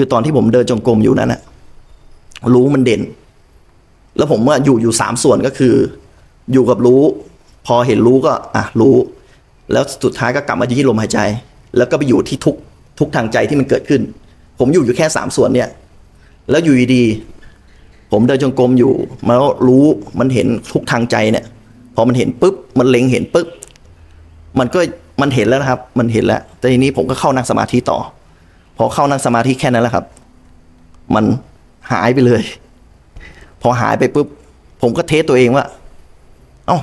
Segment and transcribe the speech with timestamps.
[0.00, 1.40] คือตอนที่ผมเดินจงกรมอยู่นั้นนะ
[2.54, 3.02] รู้มันเด่น
[4.16, 5.74] แล้วผมว่าอยู่อยู่สามส่วนก็คือ
[6.52, 7.02] อยู่กับรู้
[7.66, 8.94] พอเห็นรู้ก็ อะรู้
[9.72, 11.18] แล้วสุดท้ายก็กลับมาที่ลมหายใจ
[11.76, 12.56] แล้วก็ไปอยู่ที่ทุก
[12.98, 14.00] ทุกทางใจที่มันเกิดขึ้น
[14.58, 15.68] ผมอยู่อยู่แค่สามส่วนเนี่ย
[16.50, 18.92] แล้วอยู่ดีๆผมเดินจงกรมอยู่
[19.26, 19.84] มาแล้วรู้
[20.18, 21.44] มันเห็นทุกทางใจเนี่ย
[21.94, 23.48] พอมันเห็นปุ๊บ มันเล็งเห็นปุ๊บ
[24.58, 24.80] มันก็
[25.20, 27.98] มันเห็นแล้วนะครับ มันเห็นแล้วแต่ทีนี้ผมก็เข้านั่งสมาธิต่อ
[28.78, 30.04] พอเข้านั่งสมาธิแค่นั้นแหละครับ
[31.14, 31.24] มัน
[31.92, 32.42] หายไปเลย
[33.62, 34.26] พอหายไปปุ๊บ
[34.82, 35.64] ผมก็เทสตัวเองว่า
[36.66, 36.78] เอ้า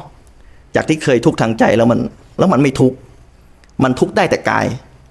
[0.76, 2.00] จากที่เคยทุกข์ทางใจแล้วมัน
[2.38, 2.98] แล้วมันไม่ทุกข์
[3.84, 4.66] มันทุกข์ได้แต่กาย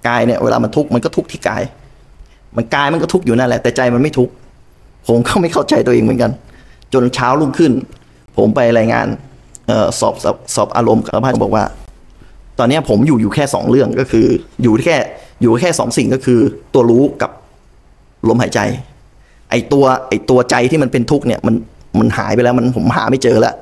[0.07, 1.61] กายเนี่ยเวลามันทุกข์มันก็ทุกข์ที่กาย
[2.55, 4.33] มันกายมันก็ทุกข์อยู่นั่นแหละแต่ใจมันไม่ทุกข์
[5.07, 6.31] ผมก็ไม่เข้าใจตัวเองเหมือนกัน
[6.93, 7.71] จนเช้ารุ่งขึ้น
[8.37, 9.07] ผมไปรายงาน
[9.69, 11.63] ออสอบสอบสอบอารมณ์กับพระบอกว่า
[12.59, 14.27] ตอนนี้ผมอยู่อยู่แค่สองเรื่องก็คือ
[14.63, 14.97] อยู่แค่
[15.41, 16.39] อยู่แค่สองสิ่งก็คือ
[16.73, 17.31] ตัวรู้กับ
[18.29, 18.59] ลมหายใจ
[19.49, 21.55] ไอตัวไอตัวใจที่มันเป็นทุกข์เนี่ยมัน
[21.99, 23.55] มันหายไปแล้วมันผมหาไม่เจอแล้ว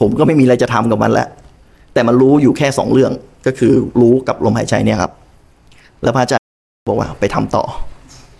[0.00, 1.28] ผมก็ไม่มีอะไรจะทำกับมันแล้ว
[1.92, 3.12] แต่มันรู้อยู่แค่สองเรื่อง
[3.46, 5.12] ก็คือรู้กับลมหายใจเนี่ยครับ
[6.02, 6.44] แล้วพระอาจารย์
[6.88, 7.64] บอกว่าไปทำต่อ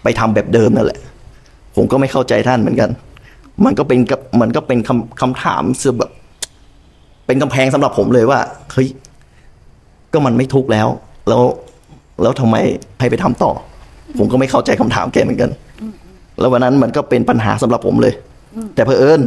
[0.04, 1.00] ไปทำแบบเดิมนั่นแหละ
[1.76, 2.90] ผมก็ไม่เข้าใจท่านเหมือนกัน
[3.64, 6.10] มันก็เป็นกับมันก็เป็นคำคำถามซึ่งแบบ
[7.26, 8.38] เป็นกำแพงสำหรับผมเลยว่า
[8.72, 8.88] เฮ้ย
[10.12, 10.88] ก็มันไม่ทุกข์แล้ว
[11.28, 11.42] แล้ว
[12.22, 12.56] แล้วทำไม
[13.00, 13.52] ให้ไปทำต่อ
[14.18, 15.50] ผมก็ไม่เข้าใจคำถามแกเหมือนกัน
[16.40, 18.14] แล้ววันนั้นมันก็เป็นปัญหาสำหรับผมเลย
[18.74, 19.20] แต่เพอเอิญ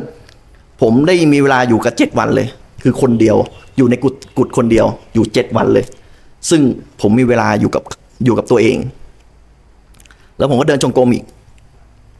[0.82, 2.48] ผมได้มีเวลาอยู่กับเจ็ดวันเลย
[2.84, 3.36] คือคนเดียว
[3.78, 5.86] อยู่ในกุฏกุฏคนเดียว อยู่เจ็ดวันเลย
[6.50, 6.62] ซึ่ง
[7.02, 7.84] ผมมีเวลาอยู่กับ
[8.26, 8.78] อยู่กับตัวเอง
[10.38, 11.26] แล้วผมก็เดินจงกรมอีก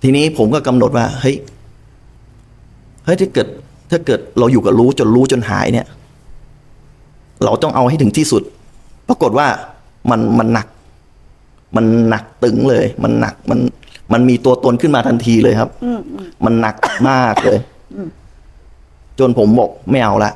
[0.04, 1.36] ทีนี้ผมก็กำหนดว่าเฮ้ย
[3.06, 3.48] เฮ้ยถ้าเกิด
[3.92, 5.88] ถ้าเกิดเราอยู่กับรู้จนรู้จนหายเนี่ย
[7.44, 8.44] เราต้องเอาให้ถึงที่สุด
[9.08, 9.48] ปรากฏว่า
[10.10, 10.68] มันมันหนัก
[11.76, 13.60] มันหนักตึงเลย มันหนักมัน
[14.14, 15.70] มันมีตัวตนขึ้นมาทันทีเลยครับ
[16.46, 16.76] มันหนัก
[17.10, 17.60] มากเลย
[19.20, 20.32] จนผมบอกไม่เอาละ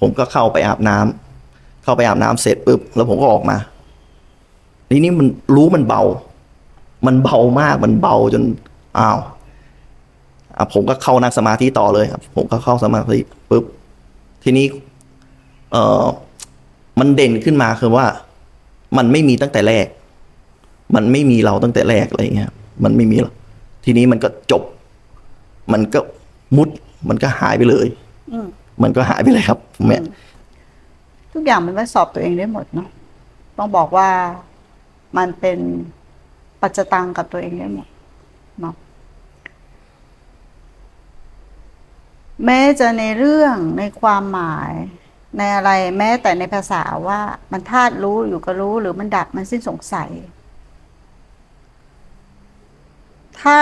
[0.00, 3.56] ผมก็เข้าไปอาบน้ำเข้าไปอาบน้ำเสร็จปุ๊บแล้วผมก็ออกมา
[4.90, 6.02] ทีนี้มันรู้มันเบา
[7.06, 8.42] มันเบามากมันเบาจน
[8.98, 9.18] อ้าว
[10.56, 13.18] อะผมก็เข้านั่งสมาธิต่อเลยครับ ผมก็เข้าสมาธิ
[13.50, 13.64] ปุ๊บ
[14.44, 14.66] ทีนี้
[15.72, 16.04] เอ่อ
[17.00, 18.06] มันเด่นขึ้นมาคือว่า
[18.96, 19.86] มันไม่มีตั้งแต่แรก
[20.94, 22.52] มันไม่มีเราตั้งแต่แรกอะไรอย่างเงี้ย
[22.84, 23.34] มันไม่มีหรอก
[23.84, 24.62] ทีนี้มันก็จบ
[25.72, 26.00] มันก็
[26.56, 26.68] มุด
[27.08, 27.86] มันก็หายไปเลย
[28.82, 29.98] มันก็หายไปเลยครับแม่
[31.32, 32.88] ทุกอย่างมันก็สอบตัวเองได้หมดเนาะ
[33.58, 34.08] ต้องบอกว่า
[35.16, 35.58] มันเป็น
[36.62, 37.88] ปัจจตังกับตัวเองได้หมด
[38.60, 38.74] เนาะ
[42.44, 44.72] แม้จะในเรื่องในความหมาย
[45.36, 47.20] ในอะไรแม้แต่ในภาษาว่า
[47.52, 50.10] มันธาตุรู้อยู่ก็รู้หรือมันดับมันสิ้นสงสัย
[53.40, 53.60] ถ้า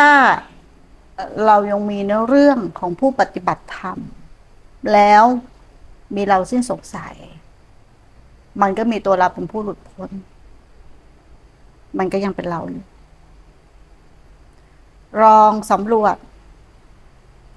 [1.47, 3.99] เรายังมีเนื้อเรื่องของผู้ปฏิบัติธรรม
[4.93, 5.25] แล้ว
[6.15, 7.15] มีเราสิ้นสงสัย
[8.63, 10.11] มันก็มีตัวเราเป็นผู้หลุดพ้น
[11.99, 12.85] มันก็ยังเป็นเราอยู่
[15.23, 16.17] ลองสำรวจ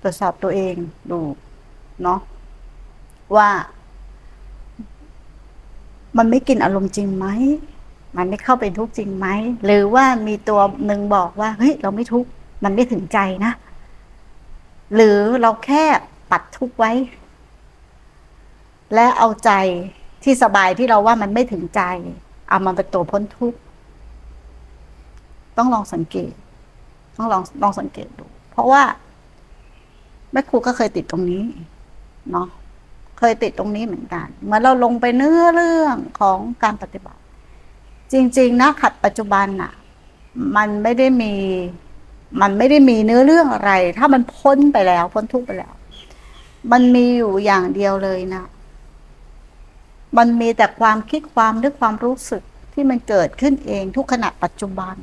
[0.01, 0.75] ตรวจสอบตัวเอง
[1.11, 1.19] ดู
[2.03, 2.19] เนาะ
[3.35, 3.49] ว่า
[6.17, 7.27] มันไม่กินอารมณ์จริงไหม
[8.17, 9.27] มันไม่เข้าไปทุกข์จริงไหม
[9.65, 12.29] หรือว่ามีตัวหนึ่งบอกว่าเฮ้ยเราไม่ทุกข์
[12.63, 13.51] มันไม่ถึงใจนะ
[14.95, 15.83] หรือเราแค่
[16.31, 16.91] ปัดทุกข์ไว้
[18.93, 19.51] และเอาใจ
[20.23, 21.81] ที่สบายที่เราว่ามันไม่ถึงใจ
[22.47, 23.59] เอามันเป็นตัวพ้นทุกข์
[25.57, 26.33] ต้องลองสังเกต
[27.17, 28.83] ต้องลองลองสังเกตดู เพราะว่า
[30.31, 31.43] แม่ครูก็เคยติดตรงนี้
[32.31, 32.47] เนาะ
[33.23, 37.21] เคยติดตรงนี้เหมือนกัน เหมือนเราลงไปเนื้อเรื่องของการปฏิบัติ
[38.13, 39.73] จริง ๆนะขัดปัจจุบันน่ะ
[40.55, 41.33] มันไม่ได้มี
[42.41, 45.73] มันไม่ได้มีเนื้อเรื่องอะไร ถ้ามันพ้นไปแล้วพ้นทุกไปแล้ว
[46.71, 48.43] มันมีอยู่อย่างเดียวเลยนะ
[50.17, 52.43] มันมีแต่ความคิดความนึกความรู้สึก
[52.73, 54.95] ที่มันเกิดขึ้นเองทุกขณะปัจจุบัน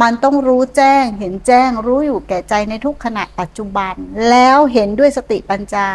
[0.00, 3.94] มันต้องรู้แจ้งเห็นแจ้งรู้อยู่แก่ใจในทุกขณะปัจจุบัน
[4.30, 5.88] แล้วเห็นด้วยสติปัญญา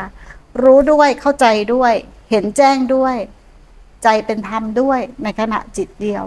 [0.64, 1.94] รู้ด้วยเข้าใจด้วย
[2.32, 3.16] เห็นแจ้งด้วย
[4.04, 6.24] ใจเป็นธรรมด้วยในขณะจิตเดียว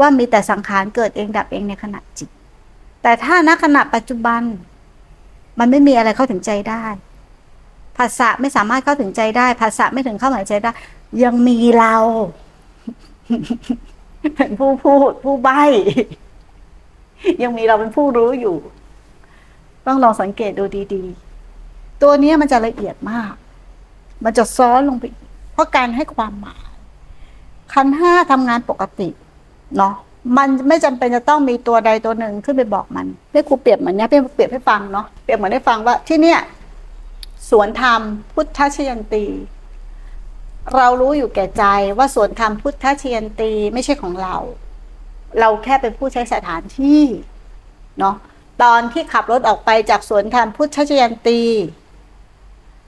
[0.00, 2.28] ว่ามีแต่สังขารเกิดเองดับเองในขณะจิต
[3.02, 4.42] แต่ถ้าณขณะปัจจุบัน
[5.58, 6.84] มันไม่มีอะไรเข้าถึงใจได้
[7.98, 10.70] ภาษาไม่สามารถเข้าถึงใจได้ภาษาไม่ถึงเข้าถึงใจได้
[11.24, 11.96] ยังมีเรา
[14.36, 15.50] เป็นผู้พูดผู้ใบ
[17.42, 18.56] ยังมีเราเป็นผู้รู้อยู่
[19.86, 20.64] ต้องลองสังเกตดู
[20.94, 21.31] ดี ๆ
[22.02, 23.32] ตัวนี้มันจะละเอียดมาก
[24.24, 25.04] มันจะซ้อนลงไป
[25.52, 26.66] เพราะการให้ความหมาย
[27.72, 29.08] คันห้าทำงานปกติ
[29.76, 29.94] เนาะ
[30.36, 36.40] มันไม่จำเป็นจะต้องมีตัวใดตัวหนึ่งขึ้นไปบอกมันให้ครูเปรียบเหมือนเนี้ยเปรียบเปรียบให้ฟังเนาะเปรียบเหมือนให้ฟังว่าที่เนี่ย
[37.50, 38.00] สวนธรรม
[38.34, 39.24] พุทธชยันตี
[40.76, 41.64] เรารู้อยู่แก่ใจ
[41.98, 44.36] ว่าสวนธรรมพุทธชยันตีไม่ใช่ของเรา
[45.40, 47.02] เราแค่เป็นผู้ใช้สถานที่
[47.98, 48.16] เนาะ
[48.62, 51.40] ตอนที่ขับรถออกไปจากสวนธรรมพุทธชยันตี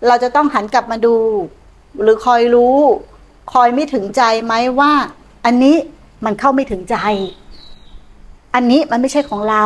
[0.06, 1.14] เราจะต้องหันกลับมาดู
[2.02, 2.78] หรือคอยรู้
[3.52, 4.92] คอยไม่ถึงใจไหมว่า
[5.44, 5.76] อันนี้
[6.24, 6.96] มันเข้าไม่ถึงใจ
[8.54, 9.64] อันนี้มันไม่ใช่ของเรา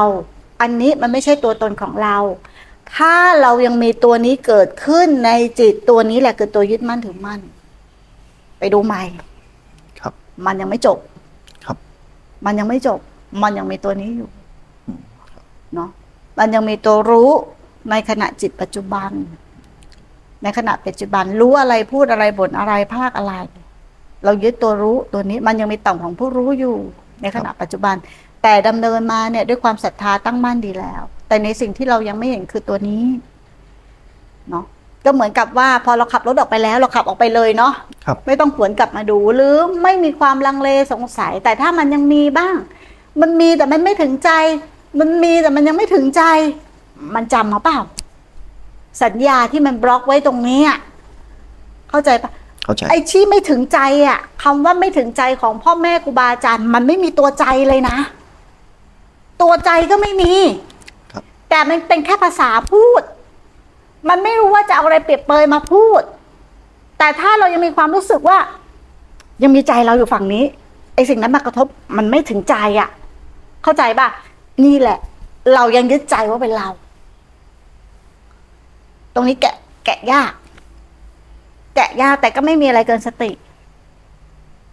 [0.60, 2.16] อันนี้มันไม่ใช่ตัวตนของเรา
[2.94, 5.30] ถ้าเรายังมีตัวนี้เกิดขึ้นใน
[5.60, 7.40] จิตตัวนี้แหละคือตัวยึดมั่นถือมั่น
[8.58, 9.02] ไปดูใหม่
[10.00, 10.12] ครับ
[10.46, 10.98] มันยังไม่จบ
[11.64, 11.76] ครับ
[12.44, 12.98] มันยังไม่จบ
[13.42, 14.28] มันยังมีตัวนี้อยู่
[15.74, 15.90] เนาะ
[16.38, 17.30] มันยังมีตัวรู้
[17.90, 19.10] ในขณะจิตปัจจุบัน
[20.42, 23.34] ในขณะปัจจุบันรู้อะไรพูดอะไรบ่นอะไรภาคอะไร
[24.24, 26.76] เรายึดตัวรู้ตัวนี้มันยังมีต่อมของผู้รู้อยู่
[27.22, 27.94] ในขณะปัจจุบัน
[28.42, 33.04] แต่ดำเนินมาเนี่ยด้วยความศรัทธาตั้งมั่นดีแล้ว แต่ในสิ่งที่เรายังไม่เห็นคือตัวนี้
[34.50, 34.64] เนาะ
[35.04, 37.72] ก็เหมือนกับว่าพอเราขับรถออกไปแล้วเราขับออกไปเลยเนาะ
[38.04, 42.56] ครับไม่ต้องหวนกลับมาดูหรือไม่มีความลังเลสงสัย แต่ถ้ามันยังมีบ้าง
[43.20, 44.30] มันมีแต่มันไม่ถึงใจ
[45.00, 46.22] มันมีแต่มันยังไม่ถึงใจ
[47.14, 47.78] มันจำมาเปล่า
[49.02, 50.78] สัญญาที่มันบล็อกไว้ตรงนี้อะ
[51.90, 52.30] เข้าใจปะ
[52.64, 53.78] เข้าใจไอ้ที่ไม่ถึงใจ
[54.08, 57.96] อะคำว่าไม่ถึงใจของพ่อแม่ครูบาอาจารย์มันไม่มีตัวใจเลยนะ
[59.42, 60.34] ตัวใจก็ไม่มี
[61.12, 63.02] ครับแต่มันเป็นแค่ภาษาพูด
[64.08, 66.02] มันไม่รู้ว่าจะเอาอะไรเปรียบเปรยมาพูด
[66.98, 68.38] แต่ถ้าเรายังมีความรู้สึกว่า
[69.42, 70.44] ยังมีใจเราอยู่ฝั่งนี้
[70.94, 71.66] ไอ้สิ่งนั้นมากระทบ
[71.96, 72.88] มันไม่ถึงใจอะ
[73.64, 74.08] เข้าใจป่ะ
[74.64, 74.98] นี่แหละ
[75.54, 76.87] เรายังยึดใจว่าเป็นเราต
[79.18, 79.54] รงนี้แกะ
[79.84, 80.32] แกะยาก
[81.74, 83.30] แกะยากแต่ก็ไม่มีอะไรเกินสติ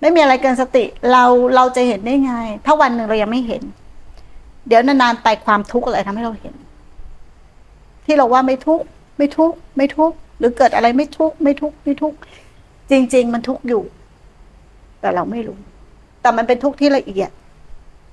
[0.01, 1.23] ไม่มีอะไรเกินสติ เรา
[1.55, 2.33] เราจะเห็นได้ไง
[2.65, 3.63] ถ้าวันหนึ่งเรายังไม่เห็น
[4.67, 6.55] เดี๋ยวนานๆไปความทุกข์อะไรทำให้เราเห็น
[8.05, 8.85] ที่เราว่าไม่ทุกข์
[9.17, 12.17] ไม่ทุกข์ไม่ทุกข์หรือเกิดอะไรไม่ทุกข์ไม่ทุกข์ไม่ทุกข์
[12.91, 13.83] จริง ๆ มันทุกข์อยู่
[15.01, 15.57] แต่เราไม่รู้
[16.21, 17.29] แต่มันเป็นทุกข์ที่ละเอียด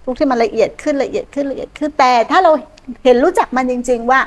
[0.05, 2.53] ทุกข์ที่มันละเอียดขึ้นละเอียดขึ้นละเอียดขึ้นแต่ถ้าเรา
[3.05, 4.21] เห็นรู้จักมันจริง ๆ ว่า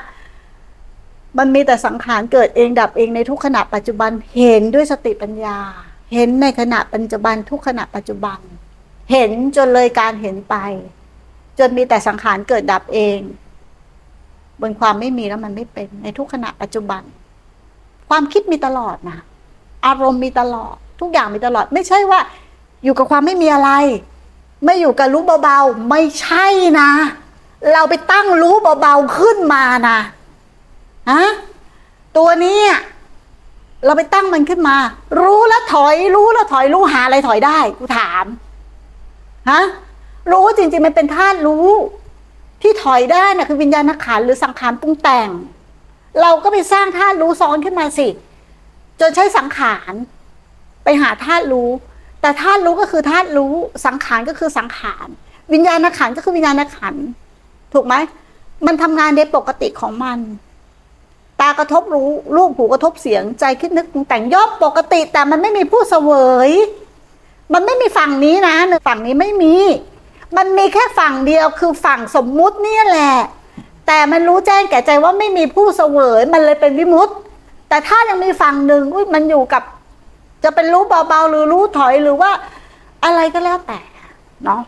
[1.38, 5.58] มันมีแต่สังขารเกิดเองดับเองในทุกขณะปัจจุบันเห็นด้วยสติปัญญา
[6.12, 8.38] เห็นในขณะปัจจุบันทุกขณะปัจจุบัน
[9.12, 10.56] เห็นจนเลยการเห็นไป
[11.58, 13.18] จนมีแต่สังขารเกิดดับเอง
[14.60, 17.02] บนความไม่มีแล้วมันไม่เป็นในทุกขณะปัจจุบัน
[18.08, 19.18] ความคิดมีตลอดนะ
[19.86, 22.20] อารมณ์มีตลอด ทุกอย่างมีตลอด ไม่ใช่ว่า
[22.84, 23.70] อยู่กับความไม่มีอะไร
[24.64, 26.46] ไม่อยู่กับรู้เบาๆไม่ใช่
[26.80, 26.90] นะ
[27.72, 29.98] เราไปตั้งรู้เบาๆขึ้นมานะ
[31.10, 31.24] ฮะ
[32.16, 32.60] ตัวนี้
[33.84, 34.76] เราไปตั้งมันขึ้นมา
[35.20, 38.24] รู้แล้วถอย รู้แล้วถอยรู้หาอะไรถอยได้กูถาม
[39.50, 39.62] ฮะ
[40.32, 41.66] รู้จริงๆมันเป็นธาตุรู้
[42.62, 45.30] ที่ถอยได้น่ะคือวิญญาณขันหรือสังขารปรุงแต่ง
[46.20, 48.08] เราก็ไปสร้างธาตุรู้ซ้อนขึ้นมาสิ
[49.00, 49.92] จนใช้สังขาร
[50.84, 51.70] ไปหาธาตุรู้
[52.20, 53.54] แต่ธาตุรู้ก็คือธาตุรู้
[53.86, 55.06] สังขารก็คือสังขาร
[55.52, 56.94] วิญญาณขันก็คือวิญญาณขัน
[57.74, 57.94] ถูกไหม
[58.66, 60.18] มันทำงานในปกติของมัน
[61.40, 66.10] ตากระทบรู้รูปหูกระทบเสียงใจคิดนึกปรุงแต่งย่อมปกติ แต่มันไม่มีผู้เสว
[66.48, 66.50] ย
[67.52, 68.56] มันไม่มีฝั่งนี้นะ
[68.88, 69.54] ฝั่งนี้ไม่มี
[70.36, 73.14] มันมีแค่ฝั่งเดียวคือฝั่งสมมุติเนี่ยแหละ
[73.86, 77.12] แต่มันรู้แจ้งแก่ใจว่าไม่มีผู้เสวยมันเลยเป็นวิมุตติ
[77.68, 79.62] แต่ถ้ายังมีฝั่งหนึ่งอุ๊ยมันอยู่กับ
[80.44, 82.30] จะเป็นรู้เบาๆหรือรู้ถอยหรือว่า
[83.04, 83.78] อะไรก็แล้วแต่
[84.44, 84.60] เนาะ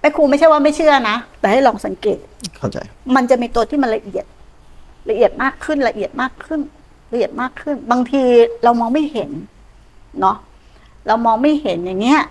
[0.00, 2.18] แม่ครูไม่ใช่ว่าไม่เชื่อนะ แต่ให้ลองสังเกต
[2.58, 2.78] เข้าใจ
[3.14, 4.24] มันจะมีตัวที่มันละเอียด
[5.10, 6.60] ละเอียดมากขึ้นละเอียดมากขึ้น
[7.12, 8.22] ละเอียดมากขึ้น บางที
[8.64, 9.30] เรามองไม่เห็น
[10.20, 10.36] เนาะ
[11.06, 12.22] เรามองไม่เห็นอย่างเงี้ย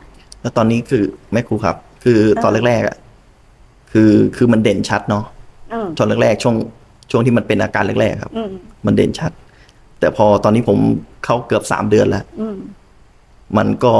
[0.41, 2.97] แล้วตอนนี้คือแม่ครูครับ คือตอนแรกๆอะ
[3.91, 5.25] คือคือมันเด่นชัดเนาะ
[5.73, 6.55] อืมตอนแรกๆช่วง
[7.11, 8.49] ช่วงที่มันเป็นอาการแรกๆครับอืม
[8.85, 9.31] มันเด่นชัด
[9.99, 10.77] แต่พอตอนนี้ผม
[11.25, 12.57] เข้าเกือบสามเดือนแล้วอืม
[13.57, 13.93] มันก็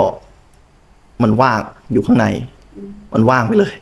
[1.24, 2.26] มันว่างอยู่ข้างใน
[3.14, 3.74] มันว่างไปเลย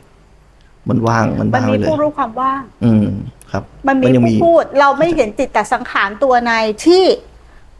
[0.88, 3.06] มันว่างมันมันว่างมีไปเลยผู้รู้ความว่าง อืม
[3.52, 6.52] ครับ มันมียังผู้พูด เราไม่เห็นจิตแต่สังขารตัวใน
[6.84, 7.02] ที่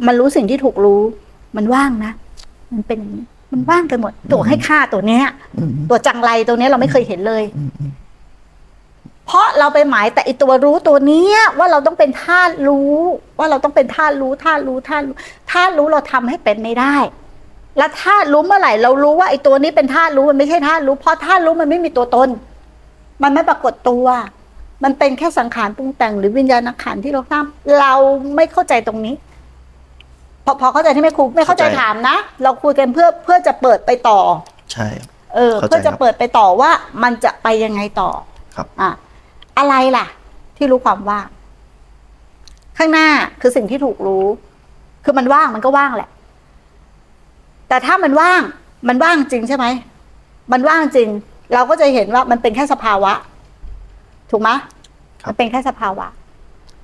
[0.06, 1.00] มันรู้สิ่งที่ถูกรู้
[1.56, 2.12] มันว่างนะ
[2.73, 5.25] มันเป็นอย่างนี้ มันว่างกันหมด ตัวให้ค่าตัวเนี้ย
[5.58, 7.44] อืมตัวจังไรตัวเนี้ยเราไม่เคยเห็นเลย
[9.26, 12.94] เพราะเราไปหมายแต่ไอตัวรู้ตัวเนี้ย ว่าเราต้องเป็นธาตุรู้
[13.38, 15.14] ว่าเราต้องเป็นธาตุรู้ธาตุรู้ธาตุรู้
[15.52, 16.96] ธาตุรู้เราทำให้เป็นไม่ได้
[17.78, 22.28] แล้วธาตุรู้เมื่อไหร่เรารู้ว่าไอตัวนี้เป็นธาตุรู้มันไม่ใช่ธาตุรู้ เพราะธาตุรู้มันไม่มีตัวตน
[23.23, 24.06] มันไม่ปรากฏตัว
[24.85, 27.45] มันเป็นแค่สังขารปรุงแต่งหรือวิญญาณขันธ์ที่เราสร้าง
[27.80, 27.95] เรา
[28.37, 29.14] ไม่เข้าใจตรงนี้
[30.45, 34.21] พอพอเข้าใจที่ไม่ครูไม่เข้าใจเข้าใจถามนะ เราคุยกันเพื่อเพื่อจะเปิดไปต่อ
[34.73, 34.87] ใช่
[35.35, 36.71] เออเข้าใจเพื่อจะครับเปิดไปต่อว่า
[37.02, 38.11] มันจะไปยังไงต่อ
[38.56, 38.90] ครับอะ
[39.59, 40.06] อะไรล่ะ
[40.56, 41.26] ที่รู้ความว่าง
[42.78, 43.09] ข้างหน้า
[43.40, 44.25] คือสิ่งที่ถูกรู้
[45.04, 46.11] คือมันว่างมันก็ว่างแหละ
[47.68, 48.42] แต่ถ้ามันว่าง
[48.88, 49.66] มันว่างจริงใช่ไหม
[50.52, 51.09] มันว่างจริง
[51.54, 53.12] เราก็จะเห็นว่ามันเป็นแค่สภาวะ
[54.30, 54.50] ถูกไหม
[55.23, 56.06] ครับมันเป็นแค่สภาวะ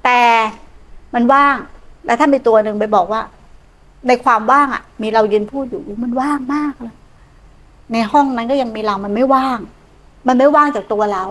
[0.04, 0.20] แต่
[1.14, 1.56] มันว่าง
[2.06, 3.20] แล้วถ้ามีตัวหนึ่งไปบอกว่า
[4.08, 6.94] ในความว่างอะ มีเรายืนพูดอยู่อุ๊ยมันว่างมากเลย
[7.92, 9.58] ในห้องนั้นก็ยังมีเรา มันไม่ว่าง
[10.28, 11.24] มันไม่ว่างจากตัวเรา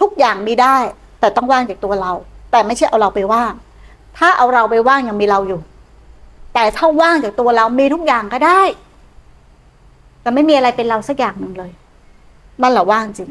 [0.00, 0.76] ทุกอย่างมีได้
[1.20, 2.12] แต่ต้องว่างจากตัวเรา
[2.50, 3.52] แต่ไม่ใช่เอาเราไปว่าง
[4.18, 5.60] ถ้าเอาเราไปว่างยังมีเราอยู่
[6.54, 8.62] แต่ถ้าว่างจากตัวเรา มีทุกอย่างก็ได้
[10.20, 11.70] แต่ไม่มีอะไรเป็นเราสักอย่างหนึ่งเลย
[12.62, 13.30] นั่นแหละว่างจริง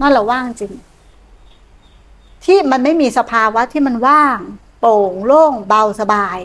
[0.00, 0.72] นั่นแหละว่างจริง
[2.44, 4.38] ที่มันไม่มีสภาวะที่มันว่าง
[4.80, 6.38] โปร่งโล่งเบาสบาย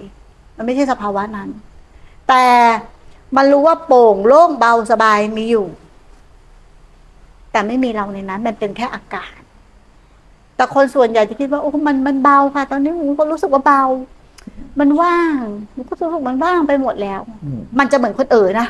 [0.58, 1.50] มันไม่ใช่สภาวะนั้น
[2.30, 2.46] แต่
[3.36, 5.68] มันรู้ว่าโปร่งโล่งเบาสบายมีอยู่
[7.52, 9.34] แต่ไม่มีเราในนั้น มันเป็นแค่อากาศ
[10.56, 13.84] แต่คนส่วนใหญ่จะคิดว่าโอ้มันมันเบาค่ะ ตอนนี้หนูก็รู้สึกว่าเบา
[14.80, 15.40] มันว่าง
[15.74, 18.68] หนูก็รู้สึกมันว่างไปหมดแล้วอืมมันจะเหมือนคนเอ๋อนะ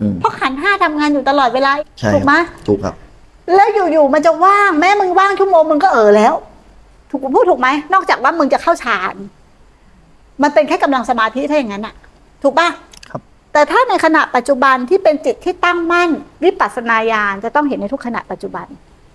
[0.00, 2.32] อืมเพราะขันธ์ห้าทำงานอยู่ตลอดเวลาใช่ถูกไหม
[2.68, 2.94] ถูกครับ
[3.54, 6.34] แล้วอยู่ๆมันจะว่างแม่มึงว่างชั่วโมงมึงก็เออแล้ว
[7.10, 9.14] ถูกกูพูดถูกไหมนอกจากว่ามึงจะเข้าฌาน
[10.42, 11.94] มันเป็นแค่กำลังสมาธิถ้าอย่างนั้นอะ
[12.42, 12.68] ถูกปะ
[13.10, 13.20] ครับ
[13.52, 16.10] แต่ถ้าในขณะปัจจุบันที่เป็นจิตที่ตั้งมั่น
[16.44, 18.66] วิปัสสนาญาณจะต้องเห็นในทุกขณะปัจจุบัน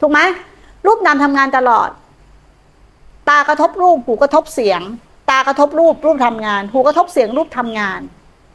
[0.02, 0.20] ถูกไหม
[0.86, 1.90] รูปนามทำงานตลอด
[3.30, 4.82] ตากระทบรูปหูกระทบเสียง
[5.30, 8.00] ตากระทบรูปรูปทำงาน หูกระทบเสียงรูปทำงาน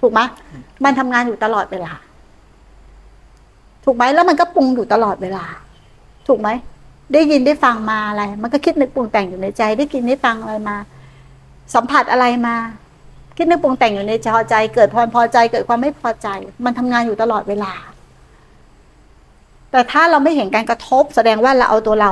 [0.00, 0.20] ถูกไหม
[0.84, 1.92] มันทำงานอยู่ตลอดเวลา
[3.84, 5.44] ถูกไหมแล้วมันก็ปรุงอยู่ตลอดเวลา
[6.28, 6.48] ถูกไหม
[7.12, 10.76] ได้ยินได้ฟังมาอะไร มันก็คิดนึกปรุงแต่งอยู่ในใจ ได้กินได้ฟังอะไรมา
[11.74, 12.56] สัมผัสอะไรมา
[13.36, 16.28] คิดนึกปรุงแต่งอยู่ในใจพอใจ เกิดความพอใจ เกิดความไม่พอใจ
[16.64, 17.72] มันทำงานอยู่ตลอดเวลา
[19.70, 22.10] แต่ถ้าเราไม่เห็นการกระทบ แสดงว่าเราเอาตัวเรา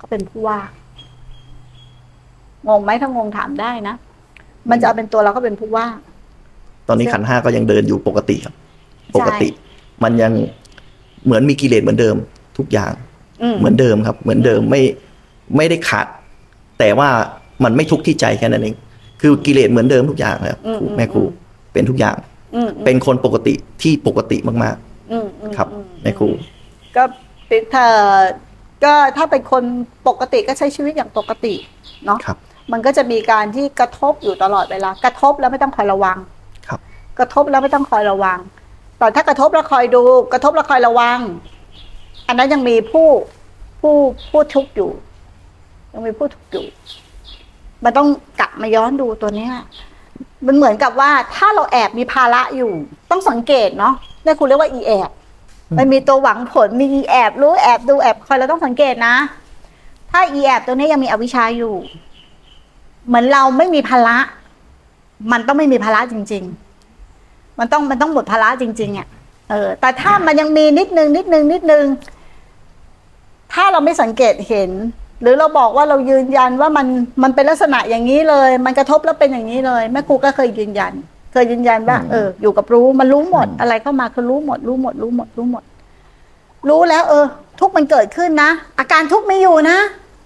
[0.00, 0.60] ก็เป็นผู้ว่า
[2.68, 3.94] งงไหมถ้างงถามได้นะ
[4.70, 5.86] มันจะเอาเป็นตัวเราก็เป็นผู้ว่า
[6.88, 8.54] ตอนนี้ขันธ์ห้าก็ยังเดินอยู่ปกติครับ
[9.16, 9.48] ปกติ
[10.04, 10.32] มันยัง
[11.24, 12.16] เหมือนมีกิเลสเหมือนเดิม
[12.58, 12.92] ทุกอย่าง
[13.42, 14.82] อืมเหมือนเดิมครับ เหมือนเดิมไม่
[15.56, 16.06] ไม่ได้ขาด
[16.78, 17.08] แต่ว่า
[17.64, 18.76] มันไม่ทุกข์ที่ใจแค่นั้นเอง
[19.20, 22.16] คือกิเลสเหมือนเดิมทุกอย่างนะครับอืมครูอืมแม่ครูอืมเป็นทุกอย่าง
[22.54, 24.76] อืมอืมเป็นคนปกติที่ปกติมาก
[25.12, 26.28] อืมอืมๆครับอืมแม่ครู
[26.96, 27.02] ก็
[27.48, 27.86] เป็นถ้า
[28.84, 29.64] ก็ถ้าเป็นคน
[30.08, 31.54] ปกติก็ใช้ชีวิตอย่างปกติ
[32.06, 32.38] เนาะครับ
[32.72, 36.18] มันก็จะมีการที่กระทบอยู่ตลอดเวลากระทบแล้วไม่ต้องคอยระวัง
[36.68, 36.80] ครับ
[37.18, 38.38] กระทบแล้วไม่ต้องคอยระวัง
[39.02, 41.18] แต่ถ้ากระทบแล้วคอยดู กระทบแล้วคอยระวัง
[42.26, 43.08] อันนั้นยังมีผู้
[43.80, 43.94] ผู้
[44.30, 44.90] ผู้ทุกข์อยู่
[45.92, 46.64] ยังมีผู้ทุกข์อยู่
[47.84, 48.08] มันต้อง
[48.40, 49.52] กลับมาย้อนดูตัวเนี้ย
[50.46, 52.72] มันเหมือนกับว่าถ้าเราแอบมีภาระอยู่
[53.10, 53.94] ต้องสังเกตเนาะ
[54.24, 55.10] นี่คุณเรียกว่าอีแอบ
[55.78, 59.14] มันมีตัวหวังผลมีอีแอบรู้แอบดูแอบคอยเราต้องสังเกตนะ
[60.10, 61.74] ถ้าอีแอบตัวนี้ยังมีอวิชชาอยู่
[63.06, 64.18] เหมือนเราไม่มีภาระ
[65.32, 66.71] มันต้องไม่มีภาระจริง ๆ
[67.58, 69.06] มันต้องมันต้องหมดภาระจริงๆอะ
[69.50, 71.84] เออ แต่ถ้ามันยังมีนิดนึงนิดนึงนิดนึง
[73.52, 74.70] ถ้าเราไม่สังเกตเห็น
[75.22, 76.86] หรือเราบอกว่าเรายืนยันว่ามัน
[77.22, 80.92] มันเป็นลักษณะอย่างนี้เลย มันกระทบแล้วเป็นอย่างนี้เลยแม่ครูก็เคยยืนยัน
[81.32, 85.64] เคยยืนยันว่าอืมเออ อยู่กับรู้มันรู้หมดอืมอะไรเข้ามาคือรู้หมด รู้หมด รู้หมด รู้หมด
[86.68, 87.24] รู้แล้ว เออ
[87.60, 89.76] ทุกข์มันเกิดขึ้นนะอาการทุกข์ไม่อยู่นะ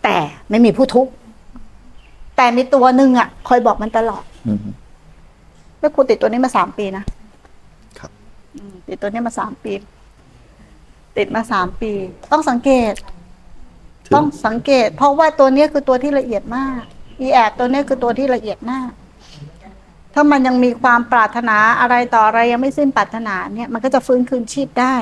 [0.05, 0.17] แต่
[0.51, 1.11] ไม่มีผู้ทุกข์
[2.37, 4.25] แต่มีตัวหนึ่งอะคอยบอกมันตลอด
[5.81, 7.05] อืมแม่ครูติดตัวนี้มาสามปีนะ
[7.99, 8.11] ครับ
[8.55, 9.73] อืมติดตัวนี้มาสามปี
[11.17, 11.93] ติดมาสามปี
[12.33, 12.95] ต้องสังเกต
[14.05, 16.81] ถึงต้องสังเกต เพราะว่าตัวเนี้ยคือตัวที่ละเอียดมาก
[17.21, 18.91] อีแอบตัวเนี้ยคือตัวที่ละเอียดมาก
[20.15, 24.97] ถ้ามันยังมีความปรารถนาอะไรต่ออะไรยังไม่สิ้นปรารถนาเนี่ย มันก็จะฟื้นคืนชีพได้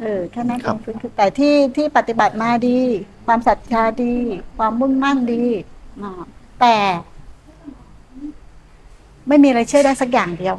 [0.00, 2.80] เออแค่นั้นเองฟื้นคืนแต่ที่ที่ปฏิบัติมาดี
[3.26, 4.14] ความศรัทธาดี
[4.56, 5.44] ความมุ่งมั่นดี
[6.02, 6.22] อ่า
[6.60, 6.76] แต่
[9.30, 10.54] ไม่มีอะไรเชื่อได้สักอย่างเดียว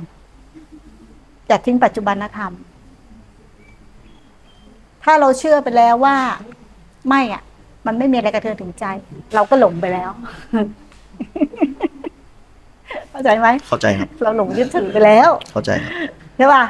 [1.47, 2.53] อย่าทิ้งปัจจุบันธรรม
[5.03, 6.15] ถ้าเราเชื่อไปแล้วว่า
[7.09, 7.43] ไม่อะ
[7.85, 8.85] มันไม่มีอะไรกระเทือนถึงใจ
[9.35, 10.09] เราก็หลงไปแล้ว
[13.11, 15.91] เข้าใจไหมเข้าใจครับ เราหลงยึดถือไปแล้ว เข้าใจครับ
[16.37, 16.63] ใช่ป่ะ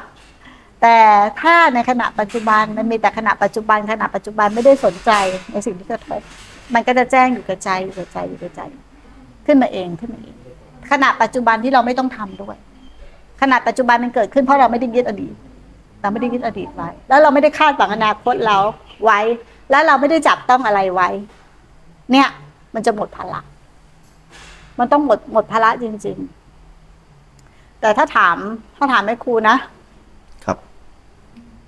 [0.81, 0.98] แต่
[1.41, 5.12] ถ้าในขณะปัจจุบันมันมีแต่ขณะปัจจุบันขณะปัจจุบันไม่ได้สนใจ
[5.51, 6.22] ในสิ่งที่กระทบ
[6.74, 8.62] มันก็จะแจ้งอยู่กับใจอยู่กับใจอยู่กับใจ
[9.46, 10.36] ขึ้นมาเองขึ้นมาเอง
[10.92, 12.58] ขณะปัจจุบันที่เราไม่ต้องทำด้วย
[13.42, 15.34] ขณะปัจจุบันมันเกิดขึ้นเพราะเราไม่ได้ยึดอดีต
[16.02, 18.58] เราไม่ได้ยึดอดีตไว้ แล้วเราไม่ได้คาดหวังอนาคตเรา
[19.04, 19.20] ไว้
[19.72, 21.10] แล้วเราไม่ได้จับต้องอะไรไว้
[22.12, 22.28] เนี่ย
[22.76, 23.42] มันจะหมดภาระ
[24.80, 26.18] มันต้องหมดหมดภาระจริง
[27.00, 28.38] ๆ แต่ถ้าถาม
[28.78, 29.56] ถ้าถามแม่ครูนะ
[30.46, 30.58] ครับ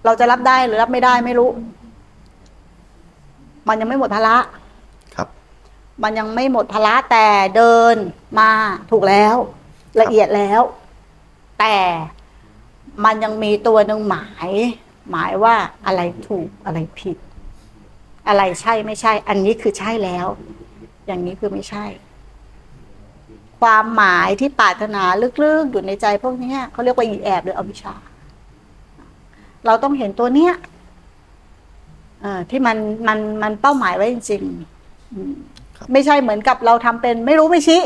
[0.05, 1.49] เราจะรับได้หรือรับไม่ได้ไม่รู้
[3.67, 4.62] มันยังไม่หมดภาระครับ
[6.01, 7.95] มันยังไม่หมดภาระแต่เดิน
[8.39, 8.49] มา
[8.91, 9.35] ถูกแล้ว
[10.01, 10.61] ละเอียดแล้ว
[11.59, 11.77] แต่
[13.05, 14.49] มันยังมีตัวหนึ่งหมาย
[15.11, 17.17] หมายว่าอะไรถูกอะไรผิด
[18.27, 20.27] อะไรใช่ไม่ใช่ อันนี้คือใช่แล้ว
[21.05, 21.85] อย่างนี้คือไม่ใช่
[23.59, 25.03] ความหมายที่ปรารถนา
[25.43, 27.95] ลึกๆอยู่ในใจพวกนี้เขาเรียกว่าอีแอบหรืออวิชชา
[29.65, 30.53] เราต้องเห็นตัวเนี้ย
[32.49, 34.43] ที่มันมันมันเป้าหมายไว้จริง
[35.07, 37.81] ๆ ไม่ใช่เหมือนกับเราทำเป็น ไม่รู้ไม่ชี้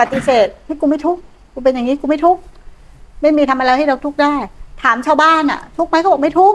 [0.00, 1.16] ปฏิเสธให้กูไม่ทุก
[1.52, 2.36] กูเป็นอย่างนี้กูไม่ทุก
[3.22, 4.34] ไม่มีทำอะไรให้เราทุกได้
[4.82, 6.54] ถามชาวบ้านอะทุกไหมเขาบอกไม่ทุก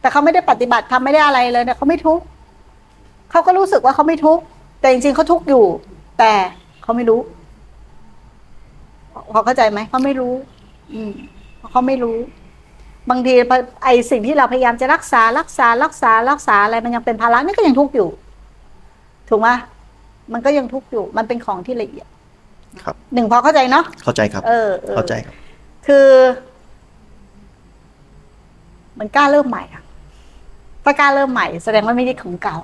[0.00, 2.20] แต่เขาไม่ได้ปฏิบัติทำไม่ได้อะไรเลยเนี่ยเขาไม่ทุก
[3.30, 4.38] เขาก็รู้สึกว่าเขาไม่ทุก
[4.80, 5.64] แต่จริงๆเขาทุกอยู่
[6.18, 6.32] แต่
[6.82, 7.20] เขาไม่รู้
[9.32, 10.34] พอเข้าใจไหมเขาไม่รู้
[10.92, 11.12] อืม
[11.58, 12.16] เพราะเขาไม่รู้
[13.10, 13.34] บางที
[13.84, 18.08] ไอสิ่งที่เราพยายามจะรักษารักษารักษารักษาอะไรมันยังเป็นภาระนี่ก็ยังทุกข์อยู่
[19.28, 19.48] ถูกไหม
[20.32, 22.06] มันก็ยังทุกข์อยู่ มันเป็นของที่ละเอียด
[22.82, 25.34] ครับหนึ่งพอเข้าใจเนาะเข้าใจครับ เออออเข้าใจครับ
[25.86, 26.08] คือ
[28.98, 29.82] มันกล้าเริ่มใหม่อะ
[30.84, 32.58] ถ้ากล้าเริ่มใหม่ แสดงว่าไม่ได้ของเก่า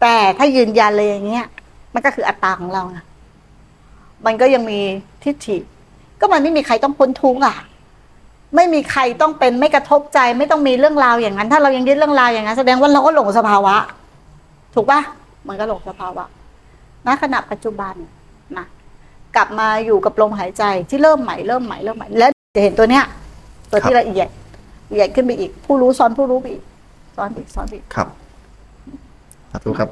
[0.00, 1.46] แต่ถ้ายืนยันเลยอย่างเงี้ย
[1.94, 3.04] มันก็คืออัตตาของเรานะ
[4.26, 4.80] มันก็ยังมี
[5.24, 5.56] ทิฏฐิ
[6.20, 7.56] ก็มันไม่มีใครต้องพ้นทุกข์อะ
[8.56, 13.76] ไม่มีใครต้องเป็นไม่กระทบใจ ไม่ต้องมีเรื่องราวอย่างนั้น ถ้าเรายังยึดเรื่องราวอย่างนั้น แสดงว่าเราก็หลงสภาวะ
[14.74, 15.00] ถูกปะ
[15.48, 16.24] มันก็หลงสภาวะ
[17.06, 17.94] ณขณะปัจจุบัน
[18.58, 18.66] นะ
[19.36, 23.04] กลับมาอยู่กับลมหายใจที่เริ่มใหม่เริ่มใหม่เริ่มใหม่แล้วจะเห็นตัวเนี้ย
[23.70, 24.28] ตัวที่ละเอียด
[24.90, 26.64] ละเอียดขึ้นไปอีก ผู้รู้ซ้อนผู้รู้ไปอีก
[27.16, 28.08] ซ้อนอีกซ้อนอีกครับ
[29.52, 29.88] สาธุครับ